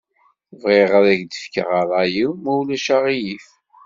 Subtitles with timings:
[0.61, 3.47] Bɣiɣ ad ak-d-fkeɣ ṛṛay-iw ma ulac aɣilif.